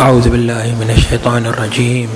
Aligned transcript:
أعوذ 0.00 0.28
بالله 0.32 0.80
من 0.80 0.90
الشيطان 0.96 1.46
الرجيم. 1.46 2.08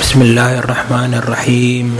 بسم 0.00 0.22
الله 0.22 0.58
الرحمن 0.58 1.14
الرحيم. 1.14 1.96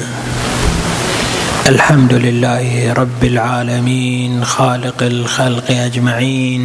الحمد 1.69 2.13
لله 2.13 2.93
رب 2.93 3.25
العالمين 3.25 4.45
خالق 4.45 5.03
الخلق 5.03 5.69
أجمعين 5.71 6.63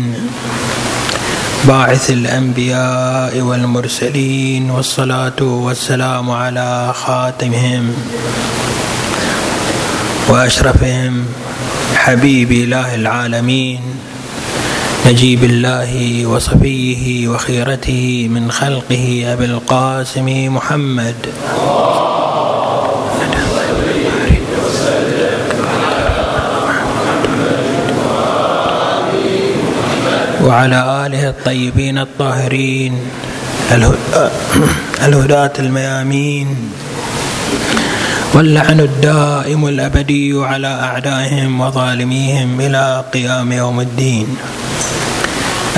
باعث 1.64 2.10
الأنبياء 2.10 3.34
والمرسلين 3.40 4.72
والصلاة 4.72 5.40
والسلام 5.40 6.32
على 6.32 6.94
خاتمهم 6.96 7.84
وأشرفهم 10.28 11.26
حبيب 11.96 12.52
إله 12.52 12.96
العالمين. 12.96 14.09
نجيب 15.08 15.44
الله 15.44 16.26
وصفيه 16.26 17.28
وخيرته 17.28 18.28
من 18.32 18.52
خلقه 18.52 19.26
أبي 19.34 19.46
القاسم 19.46 20.56
محمد. 20.56 21.16
وعلى 30.44 31.06
آله 31.06 31.30
الطيبين 31.30 31.98
الطاهرين 31.98 32.94
الهداة 35.02 35.54
الميامين 35.60 36.48
واللعن 38.34 38.80
الدائم 38.80 39.68
الأبدي 39.68 40.34
على 40.44 40.68
أعدائهم 40.68 41.62
وظالميهم 41.62 42.62
إلى 42.62 43.04
قيام 43.14 43.52
يوم 43.52 43.80
الدين. 43.80 44.28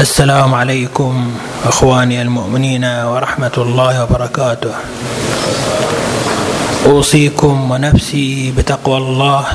السلام 0.01 0.53
عليكم 0.53 1.31
إخواني 1.65 2.21
المؤمنين 2.21 2.85
ورحمة 2.85 3.51
الله 3.57 4.03
وبركاته. 4.03 4.73
أوصيكم 6.85 7.71
ونفسي 7.71 8.51
بتقوى 8.57 8.97
الله 8.97 9.45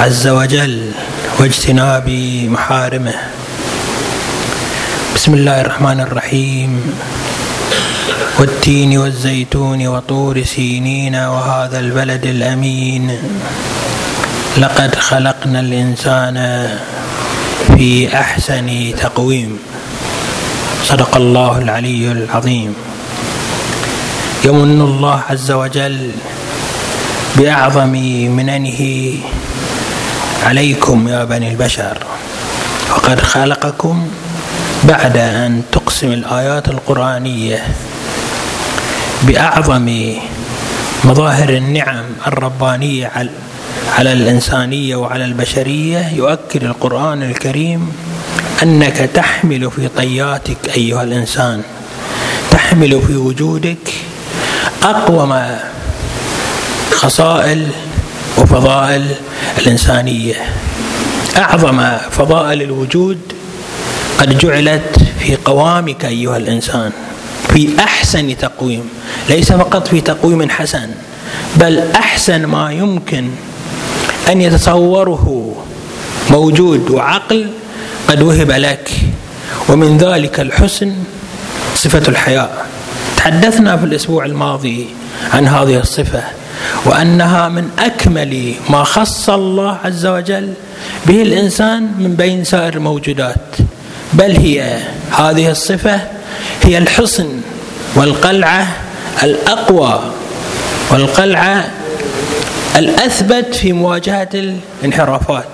عز 0.00 0.26
وجل 0.26 0.90
واجتناب 1.40 2.08
محارمه. 2.46 3.14
بسم 5.14 5.34
الله 5.34 5.60
الرحمن 5.60 6.00
الرحيم. 6.00 6.70
والتين 8.38 8.98
والزيتون 8.98 9.86
وطور 9.86 10.42
سينين 10.42 11.14
وهذا 11.14 11.78
البلد 11.80 12.26
الأمين. 12.26 13.18
لقد 14.62 14.94
خلقنا 14.94 15.60
الإنسان 15.60 16.36
في 17.66 18.08
أحسن 18.20 18.94
تقويم. 19.00 19.58
صدق 20.84 21.16
الله 21.16 21.58
العلي 21.58 22.12
العظيم. 22.12 22.74
يمن 24.44 24.80
الله 24.80 25.20
عز 25.30 25.50
وجل 25.50 26.10
بأعظم 27.36 27.94
مننه 28.36 28.80
عليكم 30.46 31.08
يا 31.08 31.24
بني 31.24 31.50
البشر. 31.50 31.96
وقد 32.90 33.20
خلقكم 33.20 34.08
بعد 34.84 35.16
أن 35.16 35.62
تقسم 35.72 36.12
الآيات 36.12 36.68
القرآنية 36.68 37.62
بأعظم 39.22 40.14
مظاهر 41.04 41.48
النعم 41.48 42.04
الربانية 42.26 43.10
على 43.92 44.12
الإنسانية 44.12 44.96
وعلى 44.96 45.24
البشرية 45.24 46.08
يؤكد 46.14 46.64
القرآن 46.64 47.22
الكريم 47.22 47.92
أنك 48.62 49.10
تحمل 49.14 49.70
في 49.70 49.88
طياتك 49.88 50.56
أيها 50.76 51.02
الإنسان 51.02 51.62
تحمل 52.50 53.02
في 53.06 53.16
وجودك 53.16 53.92
أقوم 54.82 55.56
خصائل 56.92 57.68
وفضائل 58.38 59.06
الإنسانية. 59.58 60.34
أعظم 61.36 61.96
فضائل 62.10 62.62
الوجود 62.62 63.18
قد 64.18 64.38
جعلت 64.38 64.96
في 65.20 65.36
قوامك 65.36 66.04
أيها 66.04 66.36
الإنسان 66.36 66.92
في 67.48 67.68
أحسن 67.78 68.36
تقويم 68.36 68.88
ليس 69.28 69.52
فقط 69.52 69.88
في 69.88 70.00
تقويم 70.00 70.50
حسن 70.50 70.90
بل 71.56 71.78
أحسن 71.94 72.44
ما 72.46 72.72
يمكن 72.72 73.30
أن 74.28 74.40
يتصوره 74.40 75.54
موجود 76.30 76.90
وعقل 76.90 77.50
قد 78.08 78.22
وهب 78.22 78.50
لك. 78.50 78.90
ومن 79.68 79.98
ذلك 79.98 80.40
الحسن 80.40 80.92
صفة 81.74 82.02
الحياء. 82.08 82.66
تحدثنا 83.16 83.76
في 83.76 83.84
الأسبوع 83.84 84.24
الماضي 84.24 84.86
عن 85.32 85.48
هذه 85.48 85.78
الصفة 85.80 86.22
وأنها 86.84 87.48
من 87.48 87.68
أكمل 87.78 88.54
ما 88.70 88.84
خص 88.84 89.30
الله 89.30 89.78
عز 89.84 90.06
وجل 90.06 90.52
به 91.06 91.22
الإنسان 91.22 91.82
من 91.98 92.14
بين 92.16 92.44
سائر 92.44 92.74
الموجودات. 92.74 93.56
بل 94.12 94.36
هي 94.36 94.78
هذه 95.10 95.50
الصفة 95.50 96.00
هي 96.62 96.78
الحصن 96.78 97.40
والقلعة 97.96 98.66
الأقوى 99.22 100.00
والقلعة 100.90 101.64
الأثبت 102.76 103.54
في 103.54 103.72
مواجهة 103.72 104.28
الانحرافات. 104.82 105.44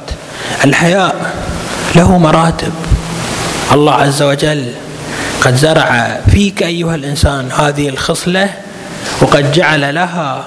الحياء 0.65 1.35
له 1.97 2.19
مراتب. 2.19 2.73
الله 3.73 3.93
عز 3.93 4.23
وجل 4.23 4.65
قد 5.41 5.57
زرع 5.57 6.21
فيك 6.31 6.63
أيها 6.63 6.95
الإنسان 6.95 7.49
هذه 7.53 7.89
الخصلة 7.89 8.51
وقد 9.21 9.53
جعل 9.53 9.95
لها 9.95 10.45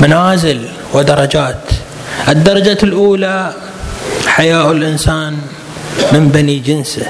منازل 0.00 0.68
ودرجات. 0.92 1.62
الدرجة 2.28 2.78
الأولى 2.82 3.52
حياء 4.26 4.72
الإنسان 4.72 5.38
من 6.12 6.28
بني 6.28 6.58
جنسه. 6.58 7.06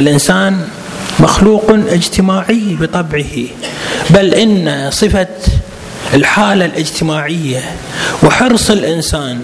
الإنسان 0.00 0.68
مخلوق 1.20 1.70
اجتماعي 1.70 2.76
بطبعه 2.80 3.36
بل 4.10 4.34
إن 4.34 4.90
صفة 4.90 5.26
الحالة 6.14 6.64
الاجتماعية 6.64 7.60
وحرص 8.22 8.70
الإنسان 8.70 9.40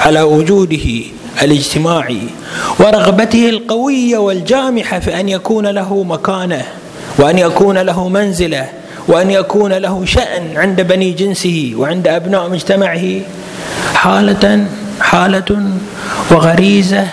على 0.00 0.22
وجوده 0.22 1.02
الاجتماعي 1.42 2.20
ورغبته 2.78 3.48
القوية 3.48 4.18
والجامحة 4.18 4.98
في 4.98 5.20
أن 5.20 5.28
يكون 5.28 5.66
له 5.66 6.02
مكانة 6.02 6.64
وأن 7.18 7.38
يكون 7.38 7.78
له 7.78 8.08
منزلة 8.08 8.68
وأن 9.08 9.30
يكون 9.30 9.72
له 9.72 10.04
شأن 10.04 10.56
عند 10.56 10.80
بني 10.80 11.12
جنسه 11.12 11.72
وعند 11.76 12.08
أبناء 12.08 12.48
مجتمعه 12.48 13.20
حالة 13.94 14.66
حالة 15.00 15.70
وغريزة 16.30 17.08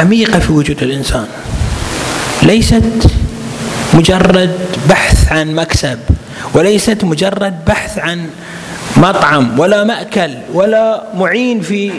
عميقة 0.00 0.38
في 0.38 0.52
وجود 0.52 0.82
الإنسان. 0.82 1.26
ليست 2.42 2.82
مجرد 3.94 4.50
بحث 4.88 5.32
عن 5.32 5.54
مكسب. 5.54 5.98
وليست 6.54 7.04
مجرد 7.04 7.64
بحث 7.66 7.98
عن 7.98 8.30
مطعم 8.96 9.58
ولا 9.58 9.84
مأكل 9.84 10.30
ولا 10.52 11.02
معين 11.14 11.60
في 11.60 11.92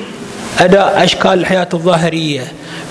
أداء 0.59 1.03
أشكال 1.03 1.33
الحياة 1.33 1.69
الظاهرية 1.73 2.41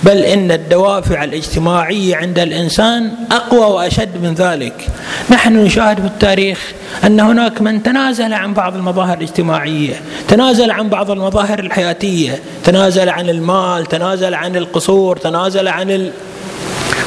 بل 0.03 0.17
إن 0.17 0.51
الدوافع 0.51 1.23
الاجتماعية 1.23 2.15
عند 2.15 2.39
الإنسان 2.39 3.11
أقوى 3.31 3.65
وأشد 3.65 4.23
من 4.23 4.33
ذلك. 4.33 4.87
نحن 5.29 5.55
نشاهد 5.57 5.99
في 5.99 6.07
التاريخ 6.07 6.71
أن 7.03 7.19
هناك 7.19 7.61
من 7.61 7.83
تنازل 7.83 8.33
عن 8.33 8.53
بعض 8.53 8.75
المظاهر 8.75 9.17
الاجتماعية 9.17 9.93
تنازل 10.27 10.71
عن 10.71 10.89
بعض 10.89 11.11
المظاهر 11.11 11.59
الحياتية 11.59 12.39
تنازل 12.63 13.09
عن 13.09 13.29
المال 13.29 13.85
تنازل 13.85 14.33
عن 14.33 14.55
القصور 14.55 15.17
تنازل 15.17 15.67
عن 15.67 15.91
ال... 15.91 16.11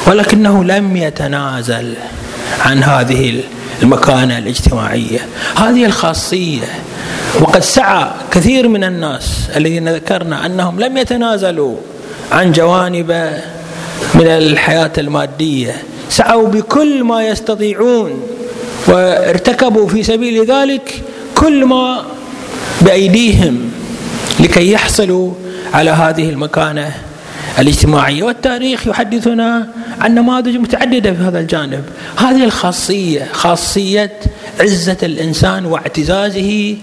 ولكنه 0.07 0.63
لم 0.63 0.97
يتنازل 0.97 1.93
عن 2.65 2.83
هذه 2.83 3.43
المكانة 3.81 4.37
الاجتماعية. 4.37 5.19
هذه 5.55 5.85
الخاصية. 5.85 6.67
وقد 7.41 7.63
سعى 7.63 8.07
كثير 8.31 8.67
من 8.67 8.83
الناس 8.83 9.49
الذين 9.55 9.89
ذكرنا 9.89 10.45
أنهم 10.45 10.79
لم 10.79 10.97
يتنازلوا 10.97 11.75
عن 12.31 12.51
جوانب 12.51 13.11
من 14.15 14.27
الحياة 14.27 14.91
المادية. 14.97 15.75
سعوا 16.09 16.47
بكل 16.47 17.03
ما 17.03 17.27
يستطيعون 17.27 18.23
وارتكبوا 18.87 19.87
في 19.87 20.03
سبيل 20.03 20.45
ذلك 20.45 21.03
كل 21.35 21.65
ما 21.65 22.03
بأيديهم 22.81 23.71
لكي 24.39 24.71
يحصلوا 24.71 25.31
على 25.73 25.91
هذه 25.91 26.29
المكانة 26.29 26.91
الاجتماعية 27.59 28.23
والتاريخ 28.23 28.87
يحدثنا 28.87 29.67
عن 29.99 30.15
نماذج 30.15 30.57
متعددة 30.57 31.13
في 31.13 31.23
هذا 31.23 31.39
الجانب. 31.39 31.83
هذه 32.17 32.43
الخاصية 32.43 33.27
خاصية 33.33 34.19
عزة 34.59 34.97
الإنسان 35.03 35.65
واعتزازه 35.65 36.75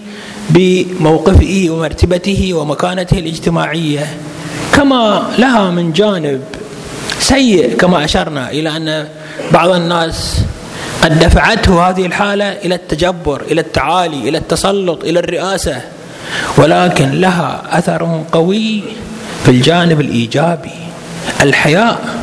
بموقفه 0.49 1.65
ومرتبته 1.69 2.53
ومكانته 2.53 3.19
الاجتماعية. 3.19 4.07
كما 4.73 5.31
لها 5.37 5.71
من 5.71 5.93
جانب 5.93 6.41
سيء 7.19 7.75
كما 7.77 8.05
أشرنا 8.05 8.51
إلى 8.51 8.77
أن 8.77 9.07
بعض 9.51 9.69
الناس 9.69 10.37
قد 11.01 11.19
دفعته 11.19 11.89
هذه 11.89 12.05
الحالة 12.05 12.45
إلى 12.45 12.75
التجبر 12.75 13.41
إلى 13.41 13.61
التعالي 13.61 14.29
إلى 14.29 14.37
التسلط 14.37 15.03
إلى 15.03 15.19
الرئاسة. 15.19 15.81
ولكن 16.57 17.11
لها 17.11 17.63
أثر 17.71 18.23
قوي 18.31 18.81
في 19.45 19.51
الجانب 19.51 20.01
الإيجابي. 20.01 20.79
الحياء 21.41 22.15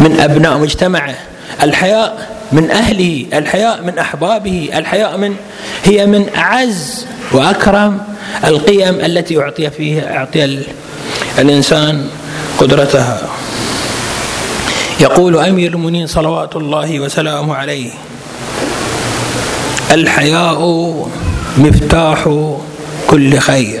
من 0.00 0.20
أبناء 0.20 0.58
مجتمعه. 0.58 1.14
الحياء 1.62 2.28
من 2.52 2.70
أهله. 2.70 3.26
الحياء 3.32 3.82
من 3.82 3.98
أحبابه. 3.98 4.70
الحياء 4.74 5.16
من 5.16 5.36
هي 5.84 6.06
من 6.06 6.26
أعز 6.36 7.06
وأكرم 7.32 7.98
القيم 8.44 9.00
التي 9.00 9.38
أعطي 9.38 9.70
فيها 9.70 10.16
أعطي 10.16 10.62
الإنسان 11.38 12.06
قدرتها. 12.58 13.18
يقول 15.00 15.36
أمير 15.36 15.70
المؤمنين 15.70 16.06
صلوات 16.06 16.56
الله 16.56 17.00
وسلامه 17.00 17.54
عليه 17.54 17.90
الحياء 19.90 20.60
مفتاح 21.58 22.28
كل 23.06 23.38
خير. 23.38 23.80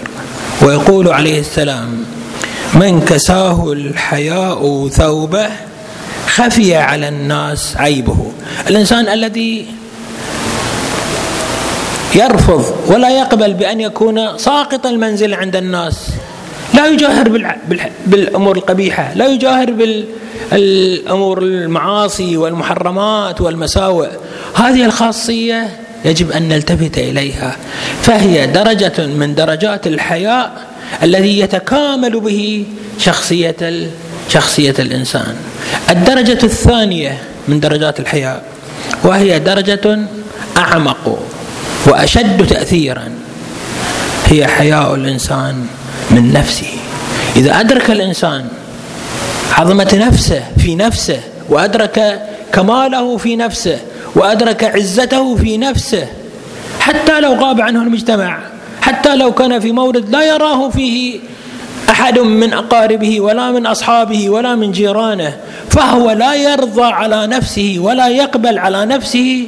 ويقول 0.62 1.08
عليه 1.08 1.40
السلام 1.40 2.04
من 2.74 3.00
كساه 3.00 3.72
الحياء 3.72 4.88
ثوبه 4.88 5.46
خفي 6.26 6.76
على 6.76 7.08
الناس 7.08 7.76
عيبه. 7.76 8.32
الإنسان 8.68 9.08
الذي 9.08 9.66
يرفض 12.14 12.64
ولا 12.86 13.10
يقبل 13.18 13.54
بأن 13.54 13.80
يكون 13.80 14.38
ساقط 14.38 14.86
المنزل 14.86 15.34
عند 15.34 15.56
الناس. 15.56 16.08
لا 16.74 16.86
يجاهر 16.86 17.54
بالأمور 18.06 18.56
القبيحة 18.56 19.14
لا 19.14 19.26
يجاهر 19.26 19.70
بالأمور 20.52 21.42
المعاصي 21.42 22.36
والمحرمات 22.36 23.40
والمساوئ. 23.40 24.08
هذه 24.54 24.84
الخاصية 24.84 25.68
يجب 26.04 26.30
أن 26.30 26.48
نلتفت 26.48 26.98
إليها 26.98 27.56
فهي 28.02 28.46
درجة 28.46 29.06
من 29.06 29.34
درجات 29.34 29.86
الحياء 29.86 30.69
الذي 31.02 31.38
يتكامل 31.38 32.20
به 32.20 32.66
شخصية 32.98 33.90
شخصية 34.28 34.74
الإنسان. 34.78 35.36
الدرجة 35.90 36.38
الثانية 36.44 37.18
من 37.48 37.60
درجات 37.60 38.00
الحياء 38.00 38.42
وهي 39.04 39.38
درجة 39.38 39.98
أعمق 40.56 41.18
وأشد 41.86 42.46
تاثيرا 42.46 43.08
هي 44.26 44.46
حياء 44.46 44.94
الإنسان 44.94 45.66
من 46.10 46.32
نفسه. 46.32 46.72
إذا 47.36 47.60
أدرك 47.60 47.90
الإنسان 47.90 48.48
عظمة 49.52 50.06
نفسه 50.06 50.42
في 50.58 50.74
نفسه 50.74 51.20
وأدرك 51.48 52.22
كماله 52.52 53.16
في 53.16 53.36
نفسه 53.36 53.78
وأدرك 54.14 54.64
عزته 54.64 55.36
في 55.36 55.58
نفسه 55.58 56.06
حتى 56.80 57.20
لو 57.20 57.34
غاب 57.34 57.60
عنه 57.60 57.82
المجتمع 57.82 58.38
حتى 58.90 59.16
لو 59.16 59.32
كان 59.32 59.60
في 59.60 59.72
مورد 59.72 60.10
لا 60.10 60.22
يراه 60.34 60.70
فيه 60.70 61.20
أحد 61.90 62.18
من 62.18 62.52
أقاربه 62.52 63.20
ولا 63.20 63.50
من 63.50 63.66
أصحابه 63.66 64.30
ولا 64.30 64.54
من 64.54 64.72
جيرانه 64.72 65.36
فهو 65.70 66.10
لا 66.10 66.34
يرضى 66.34 66.82
على 66.82 67.26
نفسه 67.26 67.76
ولا 67.78 68.08
يقبل 68.08 68.58
على 68.58 68.86
نفسه 68.86 69.46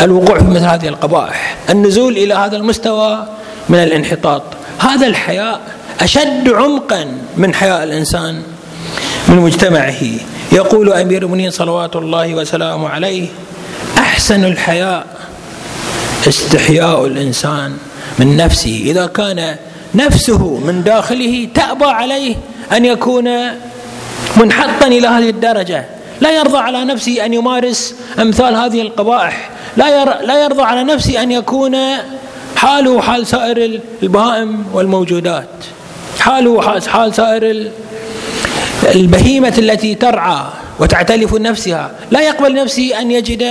الوقوع 0.00 0.38
في 0.38 0.44
مثل 0.44 0.64
هذه 0.64 0.88
القبائح. 0.88 1.56
النزول 1.70 2.16
إلى 2.16 2.34
هذا 2.34 2.56
المستوى 2.56 3.26
من 3.68 3.78
الانحطاط. 3.78 4.42
هذا 4.78 5.06
الحياء 5.06 5.60
أشد 6.00 6.48
عمقا 6.48 7.06
من 7.36 7.54
حياء 7.54 7.84
الإنسان 7.84 8.42
من 9.28 9.36
مجتمعه. 9.36 10.02
يقول 10.52 10.92
أمير 10.92 11.22
المؤمنين 11.22 11.50
صلوات 11.50 11.96
الله 11.96 12.34
وسلامه 12.34 12.88
عليه 12.88 13.28
أحسن 13.98 14.44
الحياء 14.44 15.06
استحياء 16.28 17.06
الإنسان. 17.06 17.76
من 18.18 18.36
نفسه. 18.36 18.82
إذا 18.84 19.06
كان 19.06 19.56
نفسه 19.94 20.58
من 20.58 20.82
داخله 20.84 21.48
تأبى 21.54 21.84
عليه 21.84 22.34
أن 22.72 22.84
يكون 22.84 23.28
منحطا 24.36 24.86
إلى 24.86 25.08
هذه 25.08 25.30
الدرجة. 25.30 25.84
لا 26.20 26.30
يرضى 26.38 26.58
على 26.58 26.84
نفسه 26.84 27.24
أن 27.24 27.34
يمارس 27.34 27.94
أمثال 28.18 28.56
هذه 28.56 28.80
القبائح. 28.80 29.50
لا 29.76 30.04
لا 30.22 30.44
يرضى 30.44 30.62
على 30.62 30.84
نفسه 30.84 31.22
أن 31.22 31.32
يكون 31.32 31.76
حاله 32.56 33.00
حال 33.00 33.26
سائر 33.26 33.80
البهائم 34.02 34.64
والموجودات. 34.72 35.48
حاله 36.18 36.80
حال 36.80 37.14
سائر 37.14 37.70
البهيمة 38.94 39.54
التي 39.58 39.94
ترعى 39.94 40.40
وتعتلف 40.80 41.34
نفسها. 41.34 41.90
لا 42.10 42.20
يقبل 42.20 42.54
نفسه 42.54 43.00
أن 43.00 43.10
يجد 43.10 43.44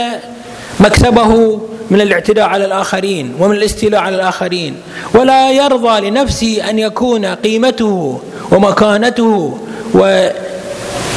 مكسبه 0.79 1.62
من 1.91 2.01
الاعتداء 2.01 2.45
على 2.45 2.65
الآخرين 2.65 3.33
ومن 3.39 3.55
الاستيلاء 3.55 4.01
على 4.01 4.15
الآخرين. 4.15 4.75
ولا 5.13 5.51
يرضى 5.51 6.09
لنفسه 6.09 6.69
أن 6.69 6.79
يكون 6.79 7.25
قيمته 7.25 8.21
ومكانته 8.51 9.57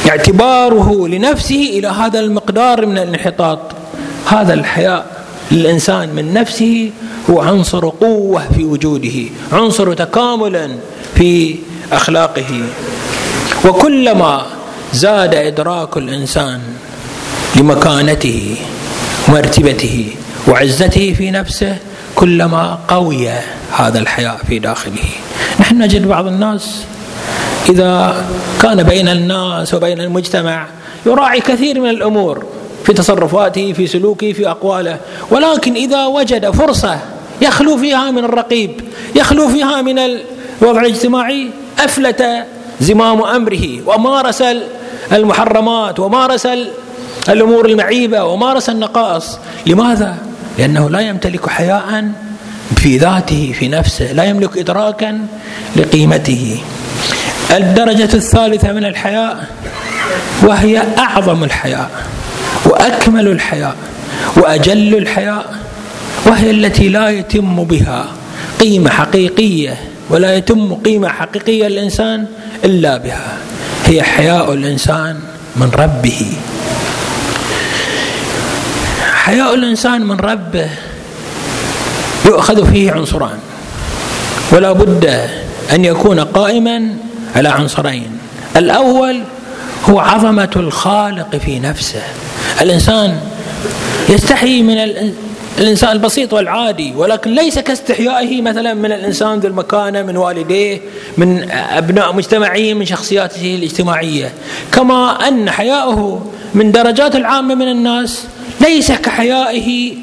واعتباره 0.07 1.07
لنفسه 1.07 1.69
إلى 1.79 1.87
هذا 1.87 2.19
المقدار 2.19 2.85
من 2.85 2.97
الانحطاط. 2.97 3.59
هذا 4.25 4.53
الحياء 4.53 5.25
للإنسان 5.51 6.09
من 6.09 6.33
نفسه 6.33 6.91
هو 7.29 7.41
عنصر 7.41 7.89
قوة 7.89 8.41
في 8.55 8.63
وجوده 8.63 9.23
عنصر 9.51 9.93
تكامل 9.93 10.77
في 11.15 11.55
أخلاقه. 11.91 12.63
وكلما 13.65 14.45
زاد 14.93 15.35
إدراك 15.35 15.97
الإنسان 15.97 16.61
لمكانته 17.55 18.55
ومرتبته 19.27 20.07
وعزته 20.47 21.13
في 21.13 21.31
نفسه 21.31 21.77
كلما 22.15 22.79
قوي 22.87 23.29
هذا 23.77 23.99
الحياء 23.99 24.39
في 24.47 24.59
داخله. 24.59 25.09
نحن 25.59 25.81
نجد 25.81 26.07
بعض 26.07 26.27
الناس 26.27 26.83
إذا 27.69 28.23
كان 28.61 28.83
بين 28.83 29.07
الناس 29.07 29.73
وبين 29.73 30.01
المجتمع 30.01 30.67
يراعي 31.05 31.41
كثير 31.41 31.79
من 31.79 31.89
الأمور 31.89 32.45
في 32.85 32.93
تصرفاته 32.93 33.73
في 33.73 33.87
سلوكه 33.87 34.33
في 34.33 34.49
أقواله 34.49 34.97
ولكن 35.31 35.73
إذا 35.73 36.05
وجد 36.05 36.49
فرصة 36.49 36.99
يخلو 37.41 37.77
فيها 37.77 38.11
من 38.11 38.25
الرقيب 38.25 38.81
يخلو 39.15 39.47
فيها 39.47 39.81
من 39.81 39.99
الوضع 39.99 40.81
الاجتماعي 40.81 41.49
أفلت 41.79 42.25
زمام 42.81 43.21
أمره 43.21 43.81
ومارس 43.85 44.43
المحرمات 45.11 45.99
ومارس 45.99 46.47
الأمور 47.29 47.65
المعيبة 47.65 48.23
ومارس 48.23 48.69
النقائص. 48.69 49.37
لماذا؟ 49.65 50.17
لأنه 50.59 50.89
لا 50.89 50.99
يمتلك 50.99 51.49
حياء 51.49 52.11
في 52.75 52.97
ذاته 52.97 53.55
في 53.59 53.67
نفسه 53.67 54.11
لا 54.11 54.23
يملك 54.23 54.57
ادراكا 54.57 55.19
لقيمته. 55.75 56.57
الدرجة 57.51 58.09
الثالثة 58.13 58.71
من 58.71 58.85
الحياء 58.85 59.47
وهي 60.43 60.83
أعظم 60.97 61.43
الحياء 61.43 61.89
وأكمل 62.65 63.27
الحياء 63.27 63.75
وأجل 64.37 64.95
الحياء 64.95 65.45
وهي 66.25 66.51
التي 66.51 66.89
لا 66.89 67.09
يتم 67.09 67.63
بها 67.63 68.05
قيمة 68.59 68.89
حقيقية 68.89 69.77
ولا 70.09 70.35
يتم 70.35 70.73
قيمة 70.73 71.07
حقيقية 71.07 71.67
للانسان 71.67 72.25
إلا 72.65 72.97
بها. 72.97 73.37
هي 73.85 74.03
حياء 74.03 74.53
الإنسان 74.53 75.19
من 75.55 75.69
ربه. 75.73 76.21
حياء 79.29 79.53
الإنسان 79.53 80.01
من 80.01 80.19
ربه 80.19 80.69
يؤخذ 82.25 82.71
فيه 82.71 82.91
عنصران 82.91 83.39
ولا 84.51 84.71
بد 84.71 85.05
أن 85.73 85.85
يكون 85.85 86.19
قائما 86.19 86.95
على 87.35 87.49
عنصرين. 87.49 88.17
الأول 88.55 89.21
هو 89.89 89.99
عظمة 89.99 90.49
الخالق 90.55 91.35
في 91.35 91.59
نفسه. 91.59 92.01
الإنسان 92.61 93.19
يستحي 94.09 94.61
من 94.61 94.77
الإنسان 95.57 95.91
البسيط 95.91 96.33
والعادي 96.33 96.93
ولكن 96.95 97.31
ليس 97.35 97.59
كاستحيائه 97.59 98.41
مثلا 98.41 98.73
من 98.73 98.91
الإنسان 98.91 99.39
ذو 99.39 99.47
المكانة 99.47 100.01
من 100.01 100.17
والديه 100.17 100.81
من 101.17 101.51
أبناء 101.51 102.13
مجتمعيه 102.13 102.73
من 102.73 102.85
شخصياته 102.85 103.55
الاجتماعية. 103.55 104.31
كما 104.71 105.27
أن 105.27 105.49
حياؤه 105.49 106.31
من 106.53 106.71
درجات 106.71 107.15
العامة 107.15 107.55
من 107.55 107.67
الناس 107.71 108.23
ليس 108.61 108.91
كحيائه 108.91 109.93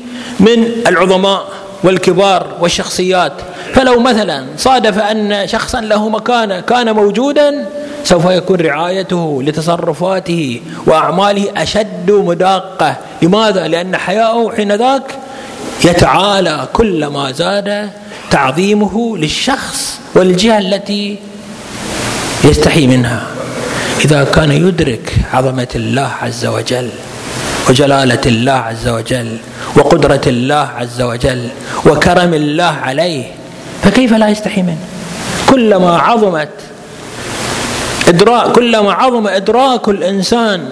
من 0.41 0.67
العظماء 0.87 1.49
والكبار 1.85 2.47
والشخصيات. 2.61 3.33
فلو 3.75 4.01
مثلا 4.01 4.47
صادف 4.57 4.99
أن 4.99 5.47
شخصا 5.47 5.81
له 5.81 6.09
مكانة 6.09 6.61
كان 6.61 6.95
موجودا 6.95 7.67
سوف 8.05 8.25
يكون 8.25 8.61
رعايته 8.61 9.43
لتصرفاته 9.43 10.61
وأعماله 10.87 11.63
أشد 11.63 12.11
مداقة. 12.11 12.97
لماذا؟ 13.23 13.69
لأن 13.69 13.97
حياؤه 13.97 14.57
حين 14.57 14.73
ذاك 14.73 15.19
يتعالى 15.85 16.69
كلما 16.73 17.33
زاد 17.33 17.91
تعظيمه 18.31 19.19
للشخص 19.19 19.99
والجهة 20.15 20.59
التي 20.59 21.19
يستحي 22.45 22.87
منها. 22.87 23.27
إذا 24.05 24.25
كان 24.25 24.53
يدرك 24.53 25.13
عظمة 25.33 25.69
الله 25.75 26.11
عز 26.23 26.47
وجل 26.47 26.91
وجلالة 27.69 28.21
الله 28.27 28.53
عز 28.53 28.89
وجل 28.89 29.37
وقدرة 29.77 30.21
الله 30.27 30.69
عز 30.79 31.03
وجل 31.03 31.49
وكرم 31.87 32.35
الله 32.35 32.75
عليه 32.83 33.25
فكيف 33.83 34.13
لا 34.13 34.29
يستحي 34.29 34.63
منه؟ 34.63 34.79
كلما 35.51 35.99
عظمت 35.99 36.49
إدراك 38.09 38.53
كلما 38.53 38.93
عظم 38.93 39.27
إدراك 39.27 39.89
الإنسان 39.89 40.69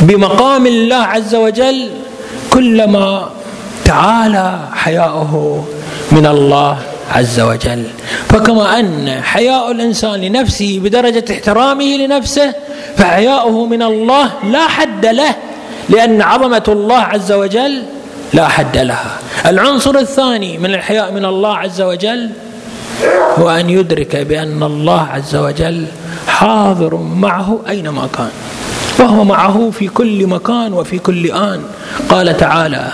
بمقام 0.00 0.66
الله 0.66 0.96
عز 0.96 1.34
وجل 1.34 1.90
كلما 2.50 3.30
تعالى 3.84 4.58
حياؤه 4.72 5.64
من 6.12 6.26
الله 6.26 6.78
عز 7.12 7.40
وجل. 7.40 7.84
فكما 8.28 8.78
أن 8.80 9.20
حياء 9.22 9.70
الإنسان 9.70 10.14
لنفسه 10.14 10.80
بدرجة 10.82 11.24
احترامه 11.30 11.84
لنفسه 11.96 12.52
فحياؤه 12.96 13.66
من 13.66 13.82
الله 13.82 14.30
لا 14.44 14.68
حد 14.68 15.06
له 15.06 15.34
لأن 15.88 16.22
عظمة 16.22 16.62
الله 16.68 16.98
عز 16.98 17.32
وجل 17.32 17.82
لا 18.32 18.48
حد 18.48 18.76
لها. 18.76 19.18
العنصر 19.46 19.94
الثاني 19.94 20.58
من 20.58 20.74
الحياء 20.74 21.12
من 21.12 21.24
الله 21.24 21.56
عز 21.56 21.80
وجل 21.82 22.30
هو 23.38 23.50
أن 23.50 23.70
يدرك 23.70 24.16
بأن 24.16 24.62
الله 24.62 25.00
عز 25.12 25.36
وجل 25.36 25.86
حاضر 26.28 26.96
معه 26.96 27.60
أينما 27.68 28.08
كان 28.16 28.30
وهو 28.98 29.24
معه 29.24 29.70
في 29.78 29.88
كل 29.88 30.26
مكان 30.26 30.72
وفي 30.72 30.98
كل 30.98 31.32
آن. 31.32 31.60
قال 32.08 32.36
تعالى 32.36 32.92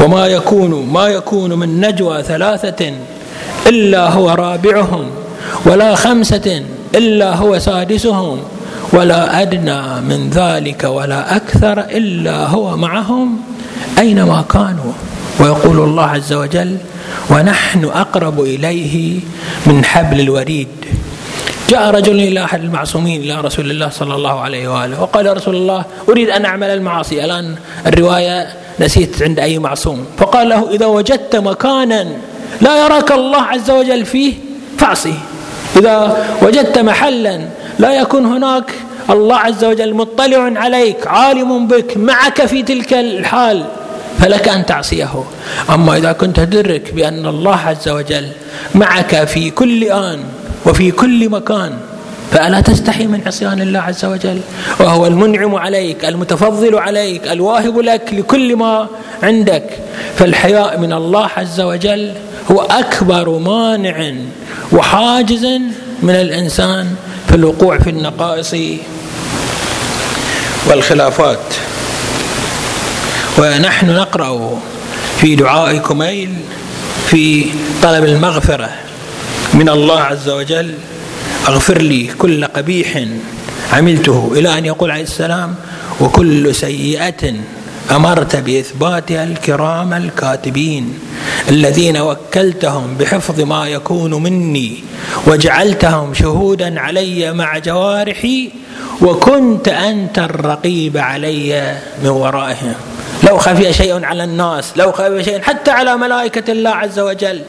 وما 0.00 0.26
يكون 0.26 0.88
ما 0.92 1.08
يكون 1.08 1.52
من 1.52 1.80
نجوى 1.80 2.22
ثلاثة 2.22 2.92
إلا 3.66 4.08
هو 4.10 4.30
رابعهم 4.30 5.10
ولا 5.66 5.94
خمسة 5.94 6.62
إلا 6.94 7.34
هو 7.34 7.58
سادسهم 7.58 8.40
ولا 8.94 9.42
أدنى 9.42 10.00
من 10.00 10.30
ذلك 10.30 10.84
ولا 10.84 11.36
أكثر 11.36 11.80
إلا 11.80 12.46
هو 12.46 12.76
معهم 12.76 13.40
أينما 13.98 14.44
كانوا. 14.50 14.92
ويقول 15.40 15.78
الله 15.78 16.06
عز 16.06 16.32
وجل 16.32 16.76
ونحن 17.30 17.84
أقرب 17.84 18.40
إليه 18.40 19.20
من 19.66 19.84
حبل 19.84 20.20
الوريد. 20.20 20.68
جاء 21.68 21.90
رجل 21.90 22.14
إلى 22.14 22.44
أحد 22.44 22.60
المعصومين 22.60 23.22
إلى 23.22 23.40
رسول 23.40 23.70
الله 23.70 23.88
صلى 23.88 24.14
الله 24.14 24.40
عليه 24.40 24.68
وآله 24.68 25.02
وقال 25.02 25.36
رسول 25.36 25.56
الله 25.56 25.84
أريد 26.08 26.30
أن 26.30 26.44
أعمل 26.44 26.70
المعاصي. 26.70 27.24
الآن 27.24 27.54
الرواية 27.86 28.48
نسيت 28.80 29.22
عند 29.22 29.40
أي 29.40 29.58
معصوم. 29.58 30.06
فقال 30.18 30.48
له 30.48 30.70
إذا 30.70 30.86
وجدت 30.86 31.36
مكانا 31.36 32.06
لا 32.60 32.84
يراك 32.84 33.12
الله 33.12 33.42
عز 33.42 33.70
وجل 33.70 34.04
فيه 34.06 34.34
فاعصيه 34.78 35.18
إذا 35.76 36.26
وجدت 36.42 36.78
محلا 36.78 37.40
لا 37.78 37.92
يكون 38.00 38.26
هناك 38.26 38.72
الله 39.10 39.36
عز 39.36 39.64
وجل 39.64 39.94
مطلع 39.94 40.52
عليك 40.56 41.06
عالم 41.06 41.66
بك 41.66 41.96
معك 41.96 42.46
في 42.46 42.62
تلك 42.62 42.94
الحال 42.94 43.64
فلك 44.18 44.48
أن 44.48 44.66
تعصيه. 44.66 45.24
أما 45.70 45.96
إذا 45.96 46.12
كنت 46.12 46.40
تدرك 46.40 46.94
بأن 46.94 47.26
الله 47.26 47.56
عز 47.56 47.88
وجل 47.88 48.28
معك 48.74 49.24
في 49.24 49.50
كل 49.50 49.84
آن 49.84 50.18
وفي 50.66 50.90
كل 50.90 51.28
مكان 51.28 51.72
فألا 52.30 52.60
تستحي 52.60 53.06
من 53.06 53.20
عصيان 53.26 53.60
الله 53.60 53.80
عز 53.80 54.04
وجل. 54.04 54.40
وهو 54.80 55.06
المنعم 55.06 55.54
عليك 55.54 56.04
المتفضل 56.04 56.78
عليك 56.78 57.32
الواهب 57.32 57.78
لك 57.78 58.08
لكل 58.12 58.56
ما 58.56 58.88
عندك. 59.22 59.64
فالحياء 60.16 60.78
من 60.78 60.92
الله 60.92 61.28
عز 61.36 61.60
وجل 61.60 62.12
هو 62.50 62.60
أكبر 62.60 63.38
مانع 63.38 64.14
وحاجز 64.72 65.44
من 66.02 66.14
الإنسان 66.14 66.86
في 67.28 67.34
الوقوع 67.34 67.78
في 67.78 67.90
النقائص 67.90 68.54
والخلافات. 70.68 71.54
ونحن 73.38 73.90
نقرأ 73.90 74.60
في 75.20 75.34
دعاء 75.36 75.76
كميل 75.76 76.30
في 77.06 77.46
طلب 77.82 78.04
المغفرة 78.04 78.70
من 79.54 79.68
الله 79.68 80.00
عز 80.00 80.28
وجل. 80.28 80.74
اغفر 81.48 81.78
لي 81.78 82.06
كل 82.18 82.44
قبيح 82.44 83.04
عملته 83.72 84.32
إلى 84.36 84.58
أن 84.58 84.64
يقول 84.64 84.90
عليه 84.90 85.02
السلام 85.02 85.54
وكل 86.00 86.54
سيئة 86.54 87.34
أمرت 87.90 88.36
باثباتها 88.36 89.24
الكرام 89.24 89.92
الكاتبين 89.92 90.98
الذين 91.48 91.96
وكلتهم 91.96 92.96
بحفظ 93.00 93.40
ما 93.40 93.68
يكون 93.68 94.22
مني 94.22 94.84
وجعلتهم 95.26 96.14
شهودا 96.14 96.80
علي 96.80 97.32
مع 97.32 97.58
جوارحي 97.58 98.50
وكنت 99.02 99.68
أنت 99.68 100.18
الرقيب 100.18 100.96
علي 100.96 101.76
من 102.02 102.08
ورائهم. 102.08 102.74
لو 103.28 103.38
خفي 103.38 103.72
شيء 103.72 104.04
على 104.04 104.24
الناس 104.24 104.72
لو 104.76 104.92
خفي 104.92 105.24
شيء 105.24 105.42
حتى 105.42 105.70
على 105.70 105.96
ملائكة 105.96 106.52
الله 106.52 106.70
عز 106.70 106.98
وجل. 106.98 107.40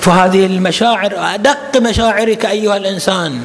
فهذه 0.00 0.46
المشاعر 0.46 1.12
أدق 1.34 1.76
مشاعرك 1.76 2.46
أيها 2.46 2.76
الإنسان. 2.76 3.40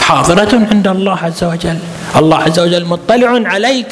حاضرة 0.00 0.66
عند 0.70 0.88
الله 0.88 1.18
عز 1.18 1.44
وجل. 1.44 1.78
الله 2.16 2.36
عز 2.36 2.60
وجل 2.60 2.84
مطلع 2.84 3.48
عليك 3.48 3.86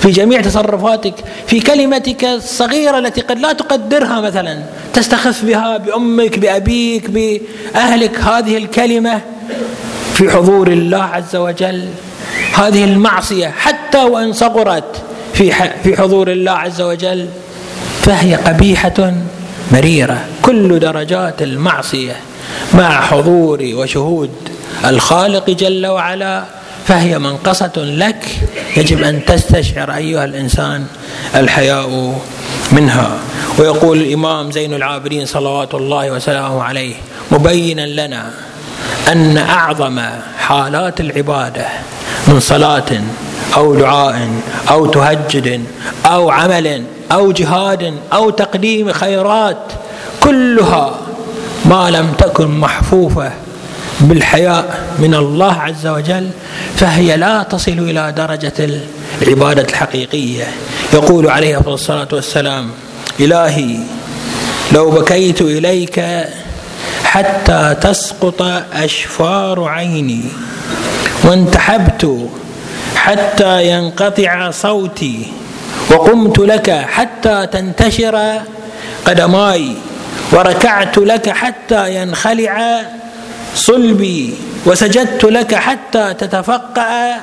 في 0.00 0.10
جميع 0.10 0.40
تصرفاتك 0.40 1.14
في 1.46 1.60
كلمتك 1.60 2.24
الصغيرة 2.24 2.98
التي 2.98 3.20
قد 3.20 3.38
لا 3.38 3.52
تقدرها 3.52 4.20
مثلا. 4.20 4.58
تستخف 4.92 5.44
بها 5.44 5.76
بأمك 5.76 6.38
بأبيك 6.38 7.10
بأهلك. 7.10 8.18
هذه 8.20 8.56
الكلمة 8.56 9.20
في 10.14 10.30
حضور 10.30 10.68
الله 10.68 11.02
عز 11.02 11.36
وجل. 11.36 11.88
هذه 12.54 12.84
المعصية 12.84 13.48
حتى 13.48 14.02
وإن 14.02 14.32
صغرت 14.32 15.02
في 15.34 15.52
في 15.84 15.96
حضور 15.96 16.30
الله 16.32 16.52
عز 16.52 16.80
وجل 16.80 17.28
فهي 18.02 18.34
قبيحة 18.34 19.12
مريرة. 19.72 20.24
كل 20.42 20.78
درجات 20.78 21.42
المعصية 21.42 22.16
مع 22.74 23.00
حضور 23.00 23.58
وشهود 23.62 24.30
الخالق 24.84 25.50
جل 25.50 25.86
وعلا 25.86 26.44
فهي 26.86 27.18
منقصة 27.18 27.72
لك. 27.76 28.26
يجب 28.76 29.02
أن 29.02 29.24
تستشعر 29.24 29.94
أيها 29.94 30.24
الإنسان 30.24 30.86
الحياء 31.34 32.14
منها. 32.72 33.18
ويقول 33.58 34.00
الإمام 34.00 34.50
زين 34.50 34.74
العابدين 34.74 35.26
صلوات 35.26 35.74
الله 35.74 36.10
وسلامه 36.10 36.62
عليه 36.62 36.94
مبينا 37.32 37.86
لنا 37.86 38.30
أن 39.12 39.38
أعظم 39.38 40.00
حالات 40.38 41.00
العبادة 41.00 41.66
من 42.28 42.40
صلاة 42.40 43.00
أو 43.56 43.74
دعاء 43.74 44.28
أو 44.70 44.86
تهجد 44.86 45.64
أو 46.06 46.30
عمل 46.30 46.84
أو 47.12 47.32
جهاد 47.32 47.94
أو 48.12 48.30
تقديم 48.30 48.92
خيرات 48.92 49.72
كلها 50.20 50.94
ما 51.64 51.90
لم 51.90 52.12
تكن 52.18 52.60
محفوفة 52.60 53.32
بالحياء 54.00 54.84
من 54.98 55.14
الله 55.14 55.52
عز 55.52 55.86
وجل 55.86 56.30
فهي 56.76 57.16
لا 57.16 57.42
تصل 57.42 57.72
إلى 57.72 58.12
درجة 58.16 58.80
العبادة 59.22 59.62
الحقيقية. 59.62 60.44
يقول 60.94 61.30
عليه 61.30 61.60
الصلاة 61.66 62.08
والسلام 62.12 62.70
إلهي 63.20 63.76
لو 64.72 64.90
بكيت 64.90 65.42
إليك 65.42 66.04
حتى 67.14 67.76
تسقط 67.80 68.42
أشفار 68.72 69.64
عيني 69.68 70.20
وانتحبت 71.24 72.28
حتى 72.96 73.68
ينقطع 73.68 74.50
صوتي 74.50 75.26
وقمت 75.90 76.38
لك 76.38 76.70
حتى 76.70 77.46
تنتشر 77.52 78.40
قدماي 79.06 79.72
وركعت 80.32 80.98
لك 80.98 81.30
حتى 81.30 81.94
ينخلع 81.94 82.80
صلبي 83.54 84.34
وسجدت 84.66 85.24
لك 85.24 85.54
حتى 85.54 86.14
تتفقع 86.14 87.16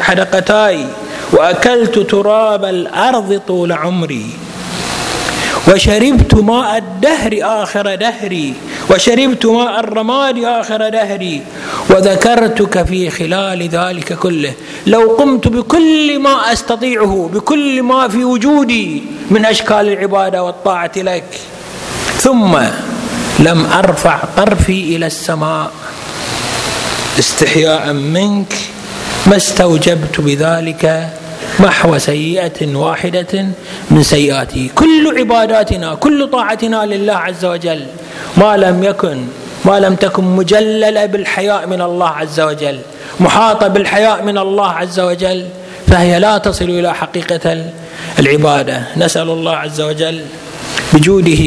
حدقتاي 0.00 0.86
وأكلت 1.32 1.98
تراب 1.98 2.64
الأرض 2.64 3.40
طول 3.48 3.72
عمري 3.72 4.26
وشربت 5.68 6.34
ماء 6.34 6.78
الدهر 6.78 7.38
آخر 7.42 7.94
دهري 7.94 8.54
وشربت 8.90 9.46
ماء 9.46 9.80
الرماد 9.80 10.44
آخر 10.44 10.88
دهري 10.88 11.42
وذكرتك 11.90 12.82
في 12.82 13.10
خلال 13.10 13.68
ذلك 13.68 14.12
كله. 14.12 14.52
لو 14.86 15.16
قمت 15.18 15.48
بكل 15.48 16.18
ما 16.18 16.52
أستطيعه 16.52 17.30
بكل 17.34 17.82
ما 17.82 18.08
في 18.08 18.24
وجودي 18.24 19.02
من 19.30 19.44
أشكال 19.44 19.88
العبادة 19.88 20.42
والطاعة 20.42 20.92
لك. 20.96 21.24
ثم 22.16 22.58
لم 23.38 23.66
أرفع 23.66 24.18
طرفي 24.36 24.96
إلى 24.96 25.06
السماء. 25.06 25.70
استحياء 27.18 27.92
منك 27.92 28.54
ما 29.26 29.36
استوجبت 29.36 30.20
بذلك 30.20 31.08
محو 31.60 31.98
سيئة 31.98 32.76
واحدة 32.76 33.46
من 33.90 34.02
سيئاته 34.02 34.70
كل 34.74 35.18
عباداتنا 35.18 35.94
كل 35.94 36.30
طاعتنا 36.30 36.86
لله 36.86 37.12
عز 37.12 37.44
وجل. 37.44 37.86
ما 38.36 38.56
لم 38.56 38.84
يكن 38.84 39.18
ما 39.64 39.80
لم 39.80 39.94
تكن 39.94 40.24
مجللة 40.24 41.06
بالحياء 41.06 41.66
من 41.66 41.80
الله 41.82 42.08
عز 42.08 42.40
وجل 42.40 42.78
محاطه 43.20 43.68
بالحياء 43.68 44.22
من 44.22 44.38
الله 44.38 44.68
عز 44.70 45.00
وجل 45.00 45.46
فهي 45.86 46.18
لا 46.18 46.38
تصل 46.38 46.64
إلى 46.64 46.94
حقيقة 46.94 47.64
العبادة. 48.18 48.82
نسأل 48.96 49.28
الله 49.30 49.56
عز 49.56 49.80
وجل 49.80 50.20
بجوده 50.92 51.44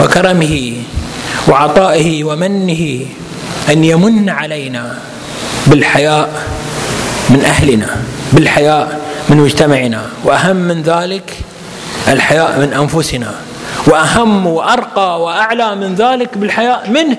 وكرمه 0.00 0.72
وعطائه 1.48 2.24
ومنه 2.24 3.06
أن 3.68 3.84
يمن 3.84 4.28
علينا 4.30 4.98
بالحياء 5.66 6.28
من 7.30 7.44
أهلنا 7.44 7.96
بالحياء 8.32 9.00
من 9.28 9.36
مجتمعنا 9.36 10.02
وأهم 10.24 10.56
من 10.56 10.82
ذلك 10.82 11.36
الحياء 12.08 12.58
من 12.58 12.72
أنفسنا. 12.72 13.34
وأهم 13.88 14.46
وأرقى 14.46 15.22
وأعلى 15.22 15.74
من 15.74 15.94
ذلك 15.94 16.38
بالحياء 16.38 16.90
منه 16.90 17.16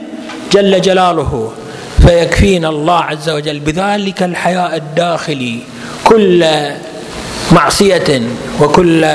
جل 0.51 0.81
جلاله. 0.81 1.51
فيكفينا 1.99 2.69
الله 2.69 2.99
عز 2.99 3.29
وجل 3.29 3.59
بذلك 3.59 4.23
الحياء 4.23 4.75
الداخلي. 4.75 5.59
كل 6.03 6.45
معصية 7.51 8.21
وكل 8.61 9.05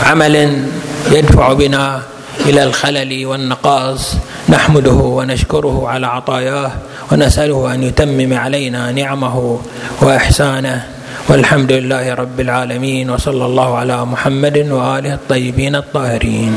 عمل 0.00 0.64
يدفع 1.10 1.52
بنا 1.52 2.02
إلى 2.46 2.62
الخلل 2.62 3.26
والنقاص. 3.26 4.14
نحمده 4.48 4.90
ونشكره 4.90 5.88
على 5.88 6.06
عطاياه 6.06 6.70
ونسأله 7.12 7.74
أن 7.74 7.82
يتمم 7.82 8.34
علينا 8.34 8.92
نعمه 8.92 9.60
وإحسانه. 10.00 10.97
والحمد 11.28 11.72
لله 11.72 12.14
رب 12.14 12.40
العالمين 12.40 13.10
وصلى 13.10 13.44
الله 13.46 13.78
على 13.78 13.96
محمد 14.04 14.56
وآله 14.72 15.14
الطيبين 15.14 15.74
الطاهرين. 15.76 16.52